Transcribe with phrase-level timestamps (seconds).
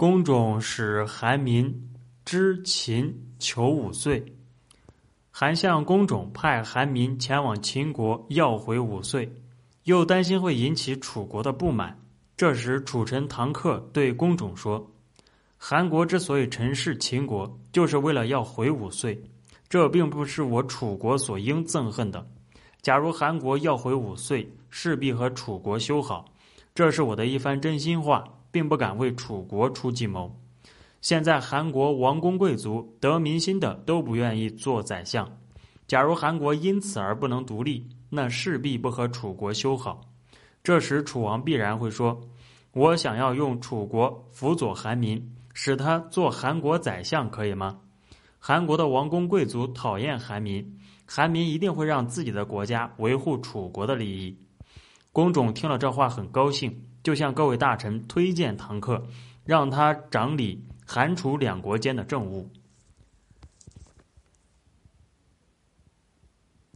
[0.00, 1.90] 公种使韩民
[2.24, 4.24] 知秦求五岁。
[5.30, 9.30] 韩相公种派韩民前往秦国要回五岁，
[9.84, 12.00] 又担心会引起楚国的不满。
[12.34, 14.90] 这时，楚臣唐克对公种说
[15.58, 19.22] ：“韩国之所以陈氏秦国，就是为了要回五岁。
[19.68, 22.26] 这并不是我楚国所应憎恨的。
[22.80, 26.24] 假如韩国要回五岁，势必和楚国修好。
[26.74, 30.34] 这是我的一番真心话。”并不敢为楚国出计谋。
[31.00, 35.26] 现在韩国王公贵族得民心的都不愿意做宰相。
[35.86, 40.00] 假如韩国因此而不能独立，那势必不和楚国修好。
[40.62, 42.20] 这时楚王必然会说
[42.74, 47.80] ：“我想要用楚国辅佐韩民，使他做韩国宰相，可以吗？”
[48.38, 54.36] 韩国的王公贵族讨厌韩民，韩民一定会让自己的国家维护楚国的利益。
[55.12, 56.89] 公种听了这话很高兴。
[57.02, 59.06] 就向各位大臣推荐唐克，
[59.44, 62.50] 让他掌理韩楚两国间的政务。